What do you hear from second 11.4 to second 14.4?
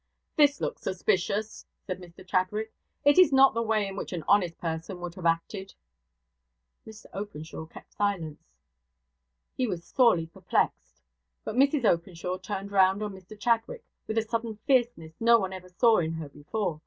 But Mrs Openshaw turned round on Mr Chadwick, with a